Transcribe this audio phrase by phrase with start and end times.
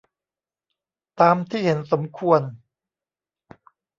[1.19, 2.41] ตามที่เห็นสมควร